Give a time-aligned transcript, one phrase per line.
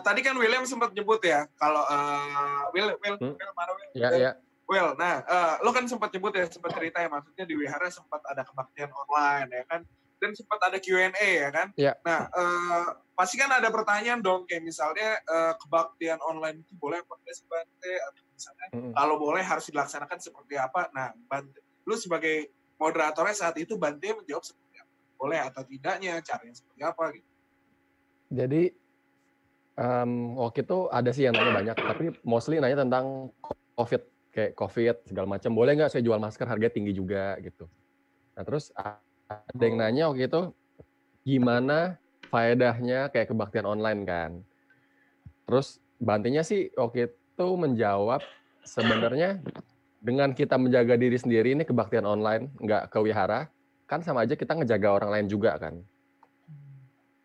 [0.00, 3.34] tadi kan William sempat nyebut ya kalau uh, Will Will hmm?
[3.36, 3.90] Will mana Will?
[3.94, 4.32] Ya, ya.
[4.70, 8.22] Well, nah, uh, lo kan sempat nyebut ya, sempat cerita ya, maksudnya di Wihara sempat
[8.30, 9.82] ada kebaktian online ya kan,
[10.22, 11.68] dan sempat ada Q&A ya kan.
[11.74, 11.98] Ya.
[12.06, 17.18] Nah, uh, pasti kan ada pertanyaan dong, kayak misalnya uh, kebaktian online itu boleh apa
[17.18, 18.92] enggak sih Bante, atau misalnya hmm.
[18.94, 20.86] kalau boleh harus dilaksanakan seperti apa.
[20.94, 26.54] Nah, Bante, lu sebagai moderatornya saat itu Bante menjawab seperti apa, boleh atau tidaknya, caranya
[26.54, 27.30] seperti apa gitu.
[28.30, 28.62] Jadi
[29.80, 33.32] um, waktu itu ada sih yang nanya banyak, tapi mostly nanya tentang
[33.74, 35.50] COVID kayak COVID segala macam.
[35.56, 37.66] Boleh nggak saya jual masker harga tinggi juga gitu.
[38.36, 40.52] Nah terus ada yang nanya waktu itu
[41.24, 41.96] gimana
[42.28, 44.30] faedahnya kayak kebaktian online kan.
[45.48, 48.22] Terus bantinya sih waktu itu menjawab
[48.62, 49.40] sebenarnya
[50.00, 53.50] dengan kita menjaga diri sendiri ini kebaktian online nggak ke wihara
[53.84, 55.82] kan sama aja kita ngejaga orang lain juga kan.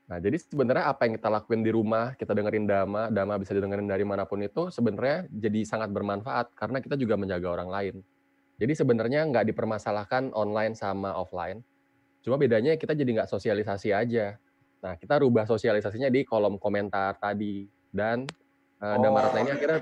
[0.05, 3.90] Nah, jadi sebenarnya apa yang kita lakuin di rumah, kita dengerin dama, dama bisa didengerin
[3.90, 7.96] dari mana pun itu, sebenarnya jadi sangat bermanfaat karena kita juga menjaga orang lain.
[8.62, 11.65] Jadi sebenarnya nggak dipermasalahkan online sama offline,
[12.21, 14.38] cuma bedanya kita jadi nggak sosialisasi aja.
[14.85, 18.30] Nah, kita rubah sosialisasinya di kolom komentar tadi dan
[18.77, 19.82] uh, Damaratna ini akhirnya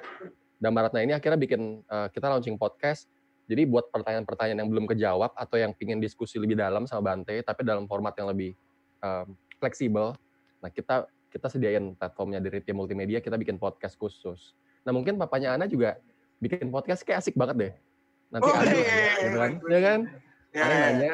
[0.56, 3.12] Damaratna ini akhirnya bikin uh, kita launching podcast.
[3.44, 7.68] Jadi buat pertanyaan-pertanyaan yang belum kejawab atau yang pingin diskusi lebih dalam sama Bante, tapi
[7.68, 8.56] dalam format yang lebih
[9.04, 10.12] um, fleksibel.
[10.60, 14.52] Nah, kita kita sediain platformnya dari tim multimedia, kita bikin podcast khusus.
[14.84, 15.96] Nah, mungkin papanya Ana juga
[16.44, 17.74] bikin podcast kayak asik banget deh.
[18.36, 19.52] Nanti oh, ada iya, iya, iya, gitu kan?
[19.72, 20.00] Ya kan?
[20.54, 21.14] Ya, Ana nanya,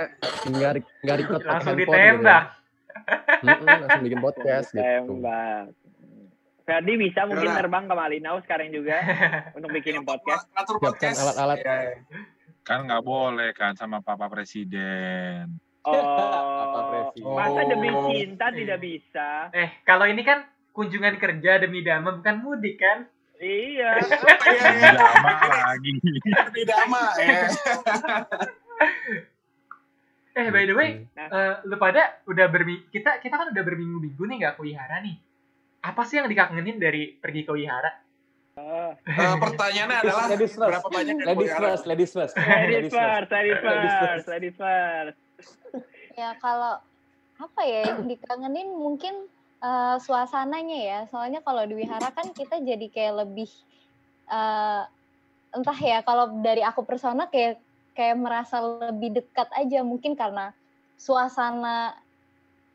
[0.50, 0.72] nggak
[1.06, 2.44] nggak record langsung ditembak.
[2.50, 2.58] Gitu.
[3.46, 3.78] Ya.
[3.86, 4.84] langsung bikin podcast gitu.
[4.84, 5.66] Tembak.
[6.70, 8.98] Ferdi bisa mungkin terbang ke Malinau sekarang juga
[9.58, 10.46] untuk bikin podcast.
[10.54, 11.58] Siapkan alat-alat.
[12.62, 15.69] Kan nggak boleh kan sama Papa Presiden.
[15.88, 18.12] Oh, masa demi oh.
[18.12, 19.48] cinta tidak bisa?
[19.56, 20.44] Eh, kalau ini kan
[20.76, 23.08] kunjungan kerja demi damai bukan mudik kan?
[23.40, 24.04] Iya.
[24.04, 25.92] Demi dama lagi.
[26.28, 27.44] Demi dama ya.
[30.36, 31.28] eh, by the way, nah.
[31.32, 35.16] uh, lu pada udah bermi kita kita kan udah berminggu-minggu nih nggak ke wihara nih.
[35.80, 37.92] Apa sih yang dikangenin dari pergi ke wihara?
[38.60, 38.92] Uh,
[39.40, 40.76] pertanyaannya adalah ladies first.
[40.76, 45.29] berapa banyak ladies first, ladies first, ladies first, ladies first, ladies first
[46.20, 46.80] ya kalau
[47.40, 49.16] apa ya yang dikangenin mungkin
[49.64, 51.00] uh, suasananya ya.
[51.08, 53.50] Soalnya kalau di wihara kan kita jadi kayak lebih
[54.28, 54.84] uh,
[55.56, 57.58] entah ya kalau dari aku persona kayak
[57.96, 59.80] kayak merasa lebih dekat aja.
[59.84, 60.52] Mungkin karena
[61.00, 61.96] suasana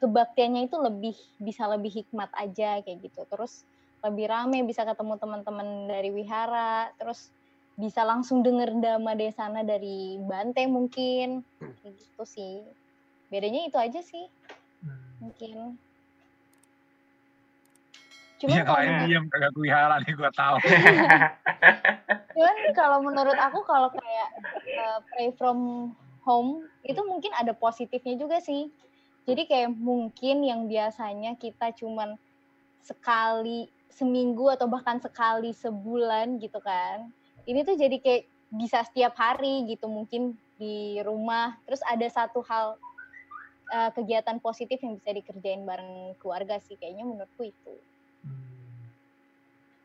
[0.01, 3.25] kebaktiannya itu lebih bisa lebih hikmat aja kayak gitu.
[3.29, 3.65] Terus
[4.05, 6.93] lebih rame bisa ketemu teman-teman dari wihara.
[6.97, 7.29] Terus
[7.75, 11.43] bisa langsung denger dama desana dari Bante mungkin
[11.93, 12.65] gitu sih.
[13.29, 14.25] Bedanya itu aja sih.
[14.85, 15.01] Hmm.
[15.21, 15.77] mungkin.
[18.41, 20.57] Cuma yang kalau lain diem kagak kuihara nih gue tahu.
[22.37, 24.29] Cuman kalau menurut aku kalau kayak
[24.85, 25.93] uh, pray from
[26.25, 28.69] home itu mungkin ada positifnya juga sih.
[29.25, 32.21] Jadi kayak mungkin yang biasanya kita cuman
[32.85, 37.09] sekali seminggu atau bahkan sekali sebulan gitu kan
[37.47, 38.25] ini tuh jadi kayak
[38.55, 42.79] bisa setiap hari gitu mungkin di rumah terus ada satu hal
[43.75, 47.75] uh, kegiatan positif yang bisa dikerjain bareng keluarga sih kayaknya menurutku itu
[48.27, 48.43] hmm.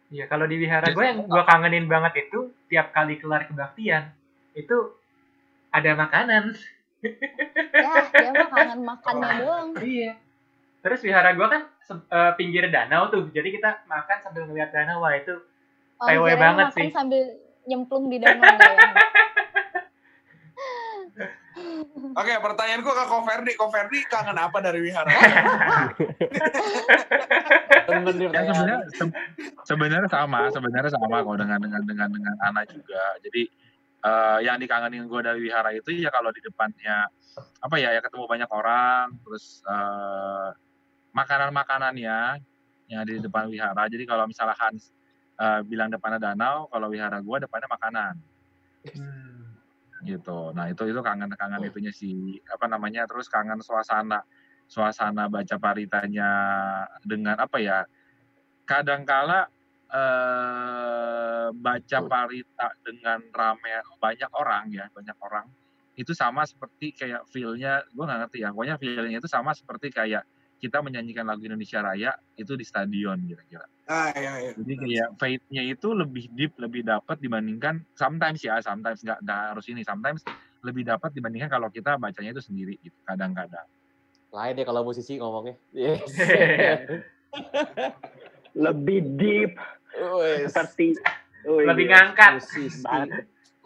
[0.09, 0.31] Iya hmm.
[0.31, 4.13] kalau di wihara gue yang gue kangenin banget itu tiap kali kelar kebaktian
[4.53, 4.93] itu
[5.69, 6.53] ada makanan
[7.73, 9.37] ya dia mah kangen makannya oh.
[9.41, 10.13] doang iya
[10.79, 15.13] terus wihara gue kan uh, pinggir danau tuh jadi kita makan sambil ngeliat danau wah
[15.15, 15.35] itu
[15.99, 17.35] oh, banget sih sambil
[17.67, 18.93] nyemplung di danau ya.
[22.15, 23.53] Oke, pertanyaanku ke Koverdi.
[23.55, 25.11] Koverdi kangen apa dari wihara?
[27.89, 28.77] sebenarnya
[29.65, 33.03] sebenarnya sama, sebenarnya sama kok dengan dengan dengan dengan anak juga.
[33.23, 33.47] Jadi
[34.03, 37.07] uh, yang dikangenin gue dari wihara itu ya kalau di depannya
[37.63, 40.51] apa ya ya ketemu banyak orang, terus uh,
[41.15, 42.43] makanan-makanannya
[42.89, 43.87] yang di depan wihara.
[43.87, 44.91] Jadi kalau misalnya Hans
[45.39, 48.13] uh, bilang depannya danau, kalau wihara gua depannya makanan.
[48.95, 49.38] Hmm.
[50.03, 50.39] Gitu.
[50.55, 53.03] Nah, itu itu kangen-kangen itunya sih apa namanya?
[53.09, 54.23] Terus kangen suasana
[54.69, 56.29] suasana baca paritanya
[57.03, 57.83] dengan apa ya?
[58.63, 59.49] Kadangkala
[59.89, 65.47] eh, baca parita dengan rame banyak orang ya, banyak orang
[65.99, 70.23] itu sama seperti kayak feel-nya gue nggak ngerti ya pokoknya feel-nya itu sama seperti kayak
[70.59, 73.65] kita menyanyikan lagu Indonesia Raya itu di stadion kira-kira.
[73.87, 74.51] Ah iya iya.
[74.53, 79.81] Jadi kayak faith-nya itu lebih deep, lebih dapat dibandingkan sometimes ya, sometimes nggak harus ini,
[79.87, 80.21] sometimes
[80.61, 83.65] lebih dapat dibandingkan kalau kita bacanya itu sendiri gitu, kadang-kadang.
[84.29, 85.55] Lain deh kalau musisi ngomongnya.
[85.71, 86.05] Yes.
[88.57, 89.51] lebih deep
[90.49, 90.97] seperti
[91.45, 91.93] oh, lebih iya.
[91.93, 92.85] ngangkat musisi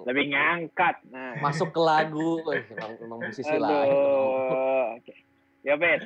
[0.04, 3.64] lebih ngangkat nah masuk ke lagu eh, emang, emang musisi Aduh.
[3.64, 3.94] lain
[5.00, 5.16] oke
[5.64, 6.00] ya Ben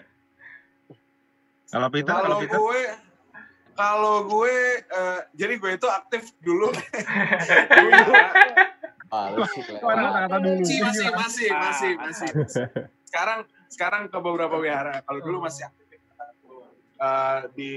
[1.68, 2.81] Kalau Peter, kalau Kalau Peter, gue
[3.78, 6.69] kalau gue eh, jadi gue itu aktif dulu.
[9.08, 12.28] Ah, kata-kata masih masih masih Ah, masih masih.
[13.08, 15.00] Sekarang sekarang ke beberapa wihara.
[15.00, 15.88] Kalau dulu masih aktif
[16.98, 17.72] Eh, di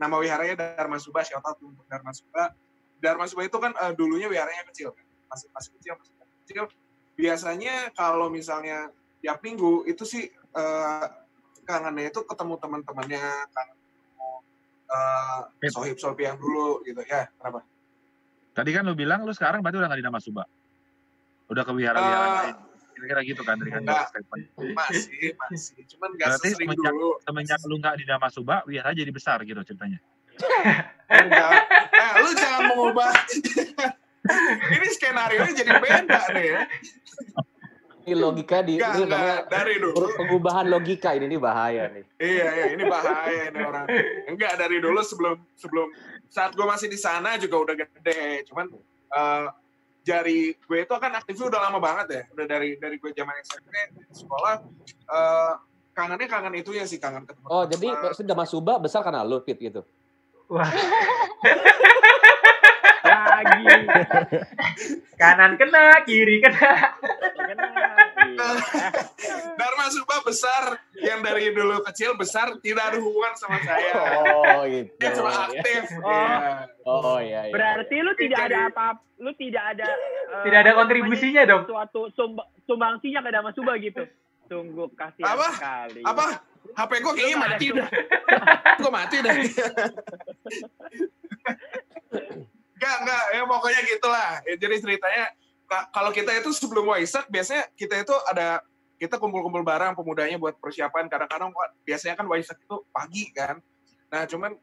[0.00, 2.56] nama wiharanya Dharma Suba, shout out untuk Dharma Suba.
[3.04, 5.04] Dharma Suba itu kan eh, dulunya wiharanya kecil, kan?
[5.28, 6.14] masih masih kecil, masih
[6.44, 6.64] kecil.
[7.12, 8.88] Biasanya kalau misalnya
[9.20, 11.06] tiap minggu itu sih eh,
[11.62, 14.28] kangennya itu ketemu teman-temannya, kangen ketemu
[14.88, 15.70] eh, Pip.
[15.70, 17.28] sohib-sohib yang dulu gitu ya.
[17.32, 17.62] Kenapa?
[18.52, 20.44] tadi kan lu bilang lu sekarang berarti udah nggak di Nama Suba.
[21.48, 22.56] Udah ke wihara-wihara Eh, lain.
[22.92, 24.42] Kira-kira gitu kan dari kan statement.
[24.70, 25.80] Masih, masih.
[25.88, 27.10] Cuman gak Berarti sesering semenjak- dulu.
[27.18, 29.96] Semenjak lu nggak di Nama Suba, wihara jadi besar gitu ceritanya.
[31.10, 31.50] Enggak.
[31.88, 33.12] Eh, lu jangan mengubah.
[34.72, 36.60] Ini skenario jadi beda nih ya.
[38.02, 40.06] ini logika di Enggak, ini namanya Dari dulu.
[40.14, 43.86] pengubahan logika ini ini bahaya nih Iya, iya, ini bahaya ini orang.
[44.30, 45.86] Enggak, dari dulu sebelum sebelum
[46.26, 48.46] saat gue masih di sana juga udah gede.
[48.46, 48.66] Cuman
[49.12, 49.46] eh,
[50.02, 52.22] jari gue itu kan aktifnya udah lama banget ya.
[52.34, 53.72] Udah dari dari gue zaman SMP
[54.10, 54.54] sekolah
[55.08, 55.54] eh,
[55.92, 57.44] kangennya kangen itu ya sih kangen ketemu.
[57.52, 59.84] oh jadi sudah Mas Suba besar karena lu Pit gitu
[60.48, 60.64] wah
[63.24, 63.64] lagi
[65.14, 66.72] kanan kena kiri kena
[68.22, 68.48] Iya.
[69.54, 70.64] Dharma Suba besar
[70.96, 73.92] yang dari dulu kecil besar tidak ada hubungan sama saya.
[74.48, 75.82] oh gitu Dia cuma aktif.
[75.98, 76.08] Oh.
[76.08, 76.48] Iya.
[76.82, 78.86] oh iya iya berarti lu tidak ada apa
[79.18, 84.06] lu tidak ada eh, tidak ada kontribusinya dong suatu sumb- sumbangsinya ke Dama Suba gitu
[84.46, 85.48] sungguh kasihan Apa?
[85.52, 86.26] sekali Apa?
[86.72, 87.88] HP gue kayaknya mati dah.
[88.78, 89.34] gue mati dah.
[92.82, 93.24] Enggak, enggak.
[93.30, 94.30] Ya pokoknya gitulah.
[94.42, 95.24] Ya, jadi ceritanya,
[95.70, 98.58] ka- kalau kita itu sebelum Waisak, biasanya kita itu ada,
[98.98, 101.06] kita kumpul-kumpul bareng pemudanya buat persiapan.
[101.06, 101.54] Kadang-kadang
[101.86, 103.62] biasanya kan Waisak itu pagi kan.
[104.10, 104.58] Nah cuman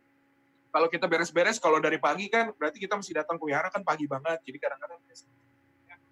[0.69, 4.04] kalau kita beres-beres, kalau dari pagi kan berarti kita mesti datang ke wihara kan pagi
[4.04, 4.44] banget.
[4.44, 5.00] Jadi kadang-kadang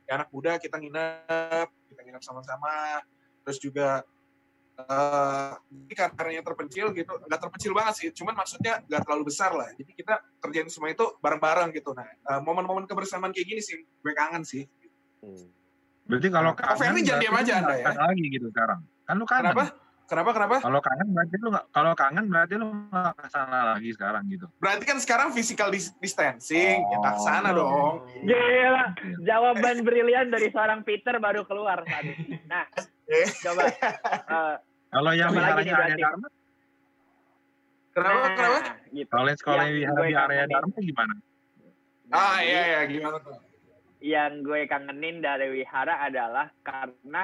[0.07, 3.03] ya, anak muda kita nginep, kita nginep sama-sama.
[3.43, 4.07] Terus juga
[4.77, 9.73] eh ini karena terpencil gitu, nggak terpencil banget sih, cuman maksudnya nggak terlalu besar lah.
[9.73, 11.97] Jadi kita kerjain semua itu bareng-bareng gitu.
[11.97, 14.69] Nah, eh, momen-momen kebersamaan kayak gini sih, gue kangen sih.
[15.25, 15.49] Hmm.
[16.05, 17.85] Berarti kalau kangen, Ferry jangan diam aja Anda ya.
[17.89, 18.79] kangen lagi gitu sekarang.
[19.03, 19.43] Kan lu kangen.
[19.51, 19.65] Kenapa?
[20.07, 20.29] Kenapa?
[20.31, 20.55] Kenapa?
[20.63, 24.45] Kalau kangen berarti lu nggak, kalau kangen berarti lu nggak ke sana lagi sekarang gitu.
[24.55, 27.57] Berarti kan sekarang physical dis- distancing, ya nggak ke sana Oh.
[27.59, 27.93] dong.
[28.23, 28.85] Gila,
[29.25, 32.13] jawaban brilian dari seorang Peter baru keluar tadi.
[32.47, 32.63] Nah.
[33.43, 33.63] Coba.
[34.35, 34.55] eh,
[34.87, 36.07] Kalau yang wiharanya nih area?
[36.07, 36.27] Dharma,
[37.97, 38.17] Kenapa?
[38.21, 38.59] nah, Kenapa?
[38.93, 39.09] Gitu.
[39.09, 40.51] kalau yang sekolah Yang wihara di area kangenin.
[40.53, 41.13] Dharma gimana?
[42.07, 43.35] Nah, Ah jadi iya iya gimana tuh?
[43.97, 47.23] Yang gue kangenin dari wihara adalah karena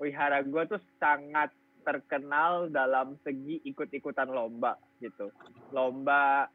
[0.00, 1.52] wihara gue tuh sangat
[1.84, 5.28] terkenal dalam segi ikut-ikutan lomba gitu.
[5.72, 6.48] Lomba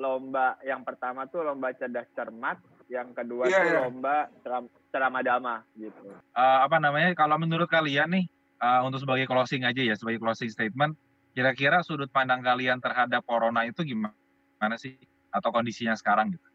[0.00, 2.56] lomba yang pertama tuh lomba cerdas cermat,
[2.92, 3.80] yang kedua Iya, tuh iya.
[3.80, 6.12] lomba ceram, ceramah dama gitu.
[6.12, 7.16] Eh, apa namanya?
[7.16, 8.24] Kalau menurut kalian nih,
[8.60, 10.92] eh, untuk sebagai closing aja ya, sebagai closing statement,
[11.32, 15.00] kira-kira sudut pandang kalian terhadap corona itu gimana sih?
[15.32, 16.48] Atau kondisinya sekarang gitu?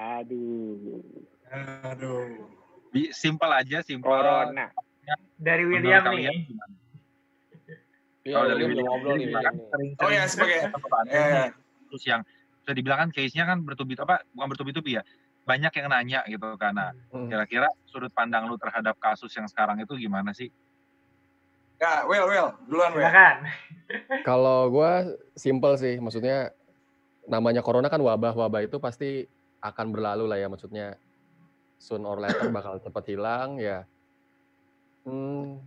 [0.00, 1.02] Aduh,
[1.90, 2.46] Aduh.
[2.94, 4.06] Bi- Simple aja, simple.
[4.06, 4.70] corona.
[5.34, 6.74] dari Menurut William kalian nih gimana?
[8.20, 9.34] Iya, Kalau dari William ngobrol nih.
[9.34, 9.54] kan
[10.06, 10.70] Oh ya sebagai
[11.10, 11.50] eh,
[11.90, 12.22] terus yang
[12.62, 15.02] bisa dibilang kan case-nya kan bertubi apa bukan bertubi-tubi ya
[15.50, 17.26] banyak yang nanya gitu karena Hmm.
[17.26, 20.46] kira-kira sudut pandang lu terhadap kasus yang sekarang itu gimana sih?
[21.80, 23.02] ya well well duluan well.
[23.08, 23.36] silakan
[24.28, 24.92] Kalau gue
[25.34, 26.54] simple sih, maksudnya
[27.26, 29.26] namanya corona kan wabah, wabah itu pasti
[29.58, 30.94] akan berlalu lah ya, maksudnya
[31.74, 33.82] soon or later bakal cepat hilang ya.
[35.02, 35.58] Hmm,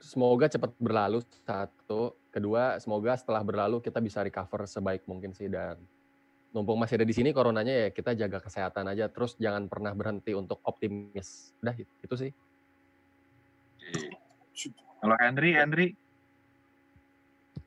[0.00, 5.76] semoga cepat berlalu satu, kedua semoga setelah berlalu kita bisa recover sebaik mungkin sih dan
[6.50, 10.34] numpung masih ada di sini coronanya ya kita jaga kesehatan aja, terus jangan pernah berhenti
[10.34, 11.54] untuk optimis.
[11.62, 12.30] Udah itu sih.
[15.00, 15.88] Kalau Henry, Henry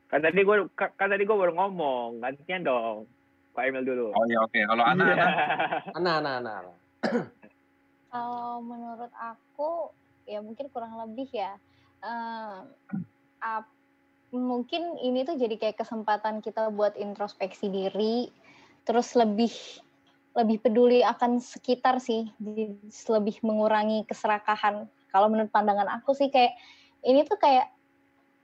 [0.06, 3.10] Kan tadi gue kan tadi gue baru ngomong, gantian dong.
[3.50, 4.14] Pak Emil dulu.
[4.14, 4.60] oh ya oke.
[4.62, 5.26] Kalau Ana, Iya.
[5.98, 6.72] Ana Ana, Ana, Ana.
[8.14, 9.90] Kalau menurut aku
[10.26, 11.58] ya mungkin kurang lebih ya
[12.02, 12.56] eh,
[13.42, 13.74] ap-
[14.30, 18.30] mungkin ini tuh jadi kayak kesempatan kita buat introspeksi diri
[18.84, 19.52] terus lebih
[20.34, 22.28] lebih peduli akan sekitar sih
[23.08, 26.58] lebih mengurangi keserakahan kalau menurut pandangan aku sih kayak
[27.04, 27.70] ini tuh kayak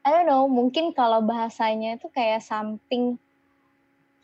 [0.01, 3.21] I don't know mungkin kalau bahasanya itu kayak something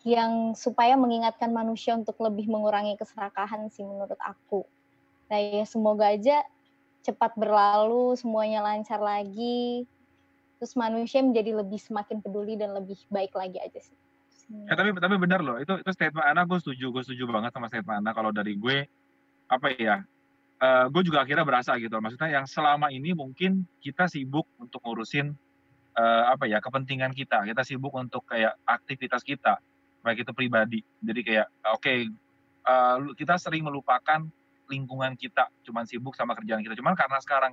[0.07, 4.63] yang supaya mengingatkan manusia untuk lebih mengurangi keserakahan sih menurut aku.
[5.27, 6.47] Nah ya semoga aja
[7.03, 9.83] cepat berlalu, semuanya lancar lagi,
[10.63, 13.99] terus manusia menjadi lebih semakin peduli dan lebih baik lagi aja sih.
[14.47, 17.67] Ya, tapi tapi benar loh, itu itu statement Ana gue setuju, gue setuju banget sama
[17.67, 18.87] statement Ana kalau dari gue
[19.51, 20.07] apa ya,
[20.63, 25.35] uh, gue juga akhirnya berasa gitu, maksudnya yang selama ini mungkin kita sibuk untuk ngurusin
[25.99, 29.59] uh, apa ya kepentingan kita, kita sibuk untuk kayak aktivitas kita,
[30.07, 30.81] baik itu pribadi.
[31.03, 32.07] Jadi kayak oke okay,
[32.71, 34.23] uh, eh, kita sering melupakan
[34.71, 36.79] lingkungan kita, cuman sibuk sama kerjaan kita.
[36.79, 37.53] Cuman karena sekarang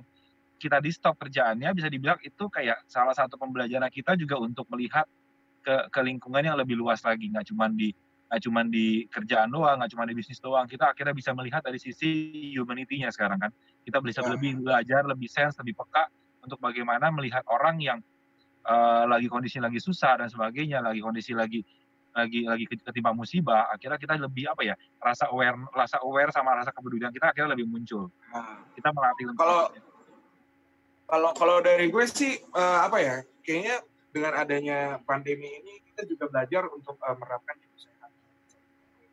[0.62, 5.10] kita di stop kerjaannya, bisa dibilang itu kayak salah satu pembelajaran kita juga untuk melihat
[5.64, 7.90] ke, ke lingkungan yang lebih luas lagi, nggak cuman di
[8.24, 10.68] nggak cuma di kerjaan doang, nggak cuma di bisnis doang.
[10.68, 13.50] Kita akhirnya bisa melihat dari sisi humanity-nya sekarang kan.
[13.84, 14.36] Kita bisa ya.
[14.36, 16.10] lebih belajar, lebih sense, lebih peka
[16.42, 17.98] untuk bagaimana melihat orang yang
[18.68, 21.62] uh, lagi kondisi lagi susah dan sebagainya, lagi kondisi lagi
[22.14, 26.70] lagi lagi ketimpa musibah akhirnya kita lebih apa ya rasa aware rasa aware sama rasa
[26.70, 29.66] kepedulian kita akhirnya lebih muncul nah, kita melatih kalau
[31.10, 33.82] kalau kalau dari gue sih uh, apa ya kayaknya
[34.14, 38.10] dengan adanya pandemi ini kita juga belajar untuk uh, menerapkan hidup sehat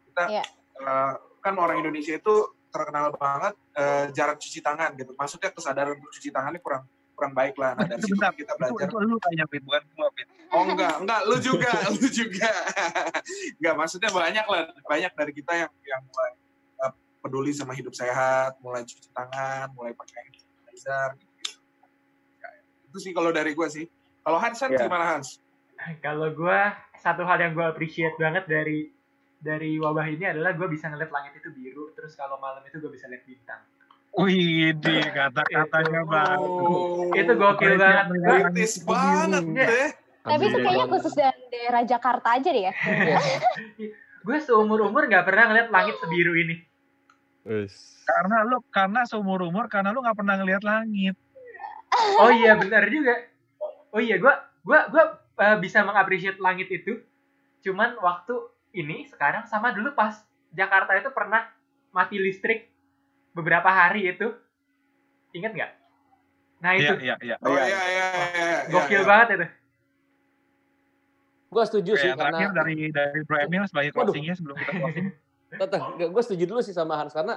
[0.06, 0.46] kita yeah.
[0.78, 0.86] Iya.
[0.86, 2.36] uh, kan orang Indonesia itu
[2.70, 6.86] terkenal banget uh, jarak cuci tangan gitu maksudnya kesadaran untuk cuci tangan ini kurang
[7.22, 7.78] kurang baik lah.
[7.78, 8.90] Nah, dari situ kita belajar.
[8.90, 10.26] Itu, itu lu tanya, Fit, bukan gua, Fit.
[10.50, 12.50] Oh enggak, enggak, lu juga, lu juga.
[13.62, 16.32] enggak, maksudnya banyak lah, banyak dari kita yang yang mulai
[16.82, 16.92] uh,
[17.22, 21.62] peduli sama hidup sehat, mulai cuci tangan, mulai pakai sanitizer gitu.
[22.42, 22.50] Ya,
[22.90, 23.86] itu sih kalau dari gua sih.
[24.22, 24.86] Kalau Hans, yeah.
[24.86, 25.42] gimana Hans?
[26.06, 28.94] Kalau gua satu hal yang gua appreciate banget dari
[29.42, 32.94] dari wabah ini adalah gue bisa ngeliat langit itu biru, terus kalau malam itu gue
[32.94, 33.58] bisa lihat bintang
[34.12, 37.16] Wih, di kata-katanya bagus.
[37.16, 38.06] Itu gokil banget.
[38.12, 39.88] Kritis banget deh.
[40.22, 42.74] Tapi itu kayaknya khusus dari daerah Jakarta aja deh ya.
[44.28, 46.60] gue seumur-umur gak pernah ngeliat langit sebiru ini.
[48.04, 51.16] Karena lu, karena seumur-umur, karena lu gak pernah ngeliat langit.
[52.20, 53.31] Oh iya, benar juga.
[53.92, 54.34] Oh iya, gue
[54.64, 55.04] gua, gua,
[55.40, 57.04] uh, bisa mengapresiasi langit itu.
[57.62, 58.36] Cuman waktu
[58.76, 60.16] ini, sekarang, sama dulu pas
[60.52, 61.48] Jakarta itu pernah
[61.92, 62.72] mati listrik
[63.36, 64.32] beberapa hari itu.
[65.36, 65.72] Inget nggak?
[66.62, 66.94] Nah itu.
[67.02, 67.36] iya, iya, iya.
[67.42, 67.66] oh iya.
[67.66, 68.08] iya iya,
[68.38, 69.48] iya gokil iya, banget itu.
[71.52, 75.08] Gue setuju sih karena dari dari Bro Emil sebagai closingnya sebelum kita closing.
[75.52, 77.36] Teteh, gue setuju dulu sih sama Hans karena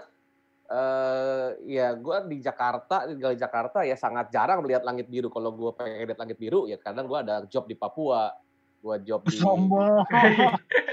[0.70, 5.70] uh, ya gue di Jakarta di Jakarta ya sangat jarang melihat langit biru kalau gue
[5.76, 8.32] pengen lihat langit biru ya kadang gue ada job di Papua
[8.84, 10.04] gue job di sombong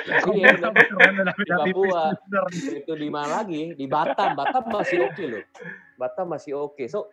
[0.01, 2.09] Iya, di Papua.
[2.49, 3.77] Itu di mana lagi?
[3.77, 4.33] Di Batam.
[4.33, 5.43] Batam masih oke okay loh.
[5.93, 6.73] Batam masih oke.
[6.73, 6.87] Okay.
[6.89, 7.05] So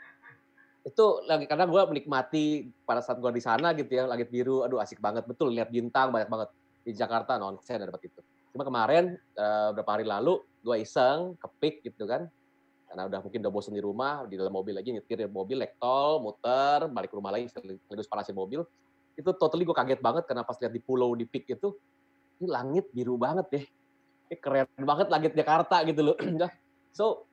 [0.89, 4.81] itu lagi karena gue menikmati pada saat gue di sana gitu ya langit biru aduh
[4.81, 6.49] asik banget betul lihat bintang banyak banget
[6.81, 8.25] di Jakarta non saya dapat itu
[8.57, 12.33] cuma kemarin uh, beberapa hari lalu gue iseng kepik gitu kan
[12.89, 16.89] karena udah mungkin udah bosan di rumah di dalam mobil lagi nyetir mobil lektol muter
[16.89, 18.65] balik ke rumah lagi sekaligus panasin mobil
[19.19, 21.75] itu totally gue kaget banget karena pas lihat di pulau di pik itu
[22.39, 23.65] ini langit biru banget deh.
[24.31, 26.17] Ini keren banget langit Jakarta gitu loh.
[26.99, 27.27] so,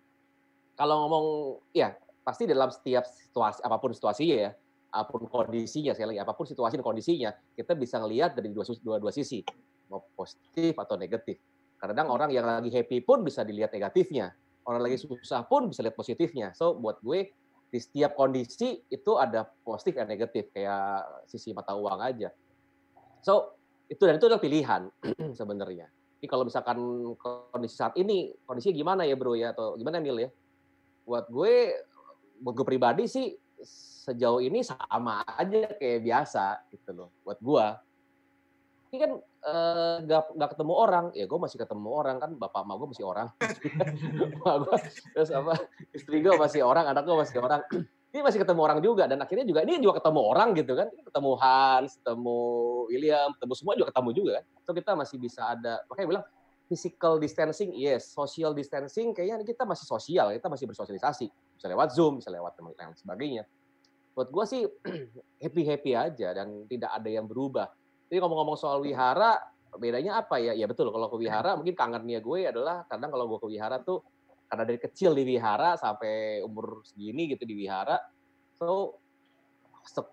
[0.74, 1.26] kalau ngomong,
[1.72, 1.94] ya
[2.26, 4.52] pasti dalam setiap situasi, apa pun situasinya ya,
[4.90, 8.66] apa pun kondisinya, sekali lagi, apa pun situasi dan kondisinya, kita bisa ngelihat dari dua,
[8.82, 9.46] dua, dua sisi,
[9.94, 11.38] mau positif atau negatif.
[11.78, 14.34] Kadang orang yang lagi happy pun bisa dilihat negatifnya.
[14.66, 16.52] Orang lagi susah pun bisa lihat positifnya.
[16.58, 17.30] So, buat gue,
[17.70, 22.34] di setiap kondisi itu ada positif dan negatif, kayak sisi mata uang aja.
[23.22, 24.90] So, itu dan itu adalah pilihan
[25.40, 25.86] sebenarnya.
[26.18, 26.78] Jadi kalau misalkan
[27.54, 30.30] kondisi saat ini kondisinya gimana ya bro ya atau gimana Nil ya?
[31.06, 31.78] Buat gue,
[32.42, 33.38] buat gue pribadi sih
[34.06, 37.10] sejauh ini sama aja kayak biasa gitu loh.
[37.22, 37.66] Buat gue,
[38.96, 39.12] ini kan
[39.44, 43.28] uh, nggak ketemu orang, ya gue masih ketemu orang kan, bapak emak gue masih orang,
[44.64, 44.78] gue,
[45.12, 45.60] terus apa
[45.92, 47.60] istri gue masih orang, anak gue masih orang.
[48.16, 50.88] Ini masih ketemu orang juga dan akhirnya juga ini juga ketemu orang gitu kan.
[50.88, 52.40] Ketemu Hans ketemu
[52.88, 54.46] William ketemu semua juga ketemu juga kan.
[54.64, 56.26] So kita masih bisa ada makanya bilang
[56.72, 61.28] physical distancing yes social distancing kayaknya kita masih sosial kita masih bersosialisasi.
[61.28, 63.44] Bisa lewat zoom bisa lewat teman lain sebagainya.
[64.16, 64.64] Buat gue sih
[65.44, 67.68] happy happy aja dan tidak ada yang berubah
[68.10, 69.42] jadi ngomong-ngomong soal wihara
[69.76, 70.54] bedanya apa ya?
[70.56, 74.02] Ya betul kalau ke wihara mungkin kangennya gue adalah kadang kalau gue ke wihara tuh
[74.46, 77.98] karena dari kecil di wihara sampai umur segini gitu di wihara
[78.62, 79.02] so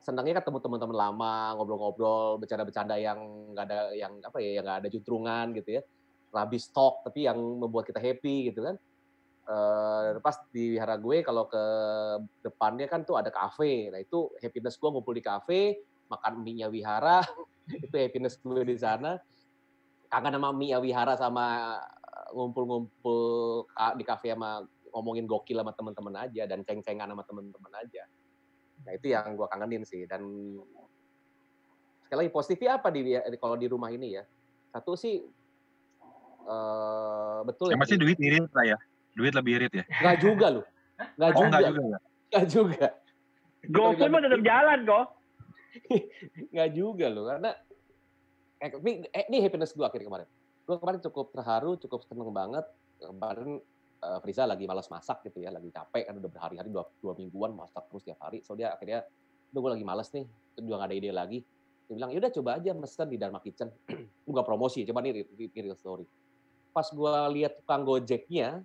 [0.04, 4.88] senangnya ketemu teman-teman lama ngobrol-ngobrol bercanda-bercanda yang nggak ada yang apa ya yang nggak ada
[4.92, 5.82] juntrungan gitu ya.
[6.32, 8.76] Rabi stok tapi yang membuat kita happy gitu kan.
[9.42, 11.64] Uh, pas di wihara gue kalau ke
[12.40, 13.92] depannya kan tuh ada kafe.
[13.92, 15.80] Nah itu happiness gue ngumpul di kafe
[16.12, 17.24] makan mie nya wihara
[17.86, 19.18] itu happiness gue di sana.
[20.12, 21.78] Kangen sama Mia Wihara sama
[22.32, 23.20] ngumpul-ngumpul
[23.96, 28.02] di kafe sama ngomongin gokil sama teman-teman aja dan ceng-cengan sama teman-teman aja.
[28.84, 30.04] Nah itu yang gue kangenin sih.
[30.04, 30.28] Dan
[32.04, 34.24] sekali lagi positifnya apa di kalau di rumah ini ya?
[34.72, 35.24] Satu sih
[36.44, 38.78] uh, betul ya, masih duit irit lah ya.
[39.16, 39.84] Duit lebih irit ya.
[39.88, 40.66] Nggak juga loh
[41.18, 41.82] nggak oh, juga nggak juga.
[41.82, 41.98] ya?
[42.32, 42.86] nggak juga.
[43.62, 45.04] GoFood mah tetap jalan kok
[46.52, 47.50] nggak juga loh karena
[48.60, 50.28] eh, ini, eh, ini happiness gue akhirnya kemarin.
[50.62, 52.66] Gue kemarin cukup terharu cukup seneng banget.
[53.02, 53.58] Kemarin
[54.02, 57.56] uh, Friza lagi malas masak gitu ya lagi capek kan udah berhari-hari dua, dua mingguan
[57.56, 58.44] masak terus tiap hari.
[58.46, 59.02] So dia akhirnya
[59.50, 60.24] udah gue lagi males nih
[60.60, 61.38] juga gak ada ide lagi.
[61.90, 63.68] Dia bilang yaudah coba aja mesen di Dharma Kitchen.
[64.28, 66.06] Bukan promosi coba nih di real story.
[66.70, 68.62] Pas gue lihat tukang gojeknya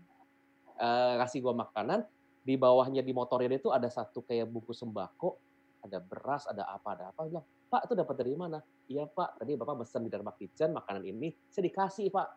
[0.77, 2.05] uh, kasih gue makanan
[2.47, 5.35] di bawahnya di motornya itu ada satu kayak buku sembako
[5.83, 7.21] ada beras ada apa ada apa.
[7.27, 8.59] Bilang pak itu dapat dari mana?
[8.87, 9.41] Iya pak.
[9.41, 12.27] Tadi bapak mesen di Dharma Kitchen makanan ini saya dikasih pak.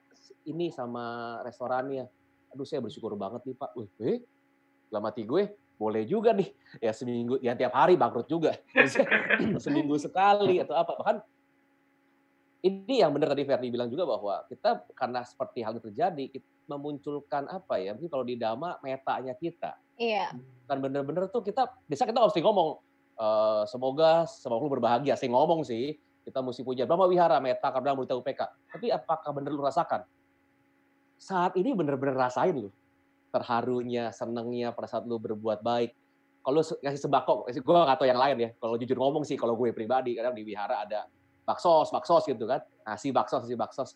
[0.47, 2.04] Ini sama restorannya.
[2.52, 3.70] Aduh saya bersyukur banget nih pak.
[3.78, 4.18] Wih eh,
[4.90, 6.49] dalam hati gue boleh juga nih.
[6.82, 8.52] Ya seminggu ya tiap hari bangkrut juga.
[9.64, 10.92] Seminggu sekali atau apa.
[11.00, 11.16] Bahkan
[12.61, 16.49] ini yang benar tadi Ferdi bilang juga bahwa kita karena seperti hal itu terjadi kita
[16.68, 19.80] memunculkan apa ya mungkin kalau di dama metanya kita.
[19.97, 20.37] Iya.
[20.68, 22.76] Kan bener-bener tuh kita bisa kita harus ngomong
[23.20, 23.28] e,
[23.68, 28.08] semoga semoga lu berbahagia saya ngomong sih kita mesti punya Brahma Wihara meta karena murid
[28.08, 28.40] UPK
[28.72, 30.08] tapi apakah bener lu rasakan
[31.20, 32.72] saat ini bener-bener rasain lu
[33.30, 35.94] terharunya, senengnya pada saat lu berbuat baik.
[36.40, 38.50] Kalau ngasih sembako, gue gak tau yang lain ya.
[38.58, 41.06] Kalau jujur ngomong sih, kalau gue pribadi, kadang di wihara ada
[41.46, 42.64] baksos, baksos gitu kan.
[42.88, 43.90] Ngasih baksos, ngasih baksos.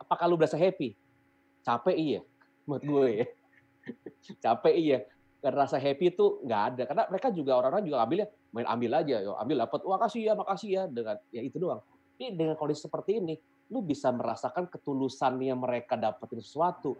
[0.00, 0.96] Apakah lu berasa happy?
[1.62, 2.20] Capek iya,
[2.64, 3.26] menurut gue ya.
[4.44, 4.98] Capek iya.
[5.42, 6.82] Rasa happy itu nggak ada.
[6.88, 9.16] Karena mereka juga orang-orang juga ambilnya, main ambil aja.
[9.22, 10.82] Yo, ambil dapat, wah kasih ya, makasih ya.
[10.88, 11.80] Dengan ya itu doang.
[12.16, 13.34] Ini dengan kondisi seperti ini,
[13.70, 16.96] lu bisa merasakan ketulusannya mereka dapetin sesuatu.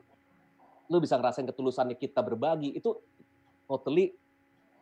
[0.86, 2.76] Lu bisa ngerasain ketulusannya kita berbagi.
[2.76, 3.00] Itu
[3.66, 4.14] totally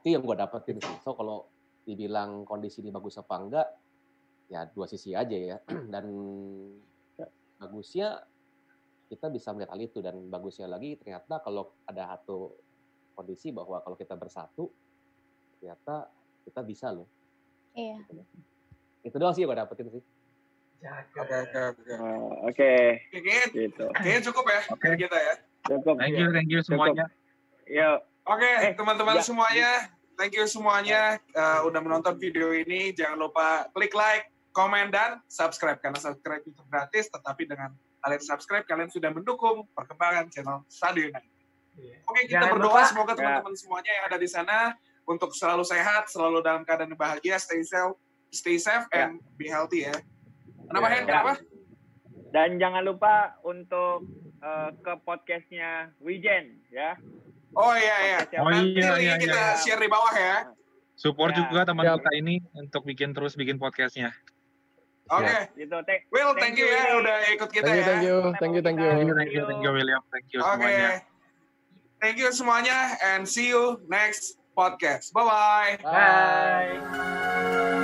[0.05, 0.97] itu yang gue dapetin sih.
[1.01, 1.49] So kalau
[1.89, 3.69] dibilang kondisi ini bagus apa enggak,
[4.53, 5.57] ya dua sisi aja ya.
[5.93, 6.05] Dan
[7.57, 8.21] bagusnya
[9.09, 12.57] kita bisa melihat hal itu dan bagusnya lagi ternyata kalau ada satu
[13.15, 14.69] kondisi bahwa kalau kita bersatu
[15.59, 16.11] ternyata
[16.45, 17.09] kita bisa loh.
[17.73, 18.03] Iya.
[19.07, 20.05] Itu doang sih yang gue dapetin sih.
[20.85, 21.95] Oke, oke, oke.
[22.53, 22.73] Oke.
[23.49, 23.85] Gitu.
[23.97, 24.93] Kayaknya cukup ya okay.
[25.01, 25.35] kita ya.
[25.65, 25.97] Cukup.
[25.97, 27.09] Thank you, thank you semuanya.
[27.65, 28.05] Yuk.
[28.25, 29.25] Oke, okay, eh, teman-teman ya.
[29.25, 29.71] semuanya,
[30.17, 32.93] thank you semuanya uh, udah menonton video ini.
[32.93, 37.09] Jangan lupa klik like, komen dan subscribe karena subscribe itu gratis.
[37.13, 37.73] Tetapi dengan
[38.05, 41.34] kalian subscribe, kalian sudah mendukung perkembangan channel Stadion United.
[41.75, 42.01] Yeah.
[42.07, 42.89] Oke, okay, kita Jangan berdoa lupa.
[42.89, 43.19] semoga ya.
[43.19, 43.59] teman-teman ya.
[43.59, 44.59] semuanya yang ada di sana
[45.05, 47.97] untuk selalu sehat, selalu dalam keadaan bahagia, stay safe,
[48.33, 49.11] stay safe ya.
[49.11, 49.97] and be healthy ya.
[50.71, 51.05] Kenapa Hen?
[51.05, 51.33] Kenapa?
[52.35, 54.11] Dan jangan lupa untuk
[54.43, 56.99] uh, ke podcastnya Wijen ya.
[57.55, 58.19] Oh iya iya.
[58.43, 59.61] Oh Nanti iya, iya, kita iya.
[59.63, 60.51] share di bawah ya.
[60.99, 61.47] Support ya.
[61.47, 61.95] juga teman ya.
[61.95, 64.11] kita ini untuk bikin terus bikin podcastnya.
[65.13, 65.23] Oke.
[65.29, 65.63] Okay.
[65.63, 65.77] Gitu.
[65.85, 67.95] Thank, Will, thank, thank you, you ya udah ikut kita thank you, ya.
[67.95, 68.91] Thank you, thank you, thank you.
[68.91, 70.03] Thank you, thank you, thank you William.
[70.11, 70.51] Thank you okay.
[70.59, 71.14] semuanya.
[72.05, 75.09] Thank you semuanya and see you next podcast.
[75.17, 75.81] Bye-bye.
[75.81, 76.77] Bye.
[76.93, 77.81] Bye.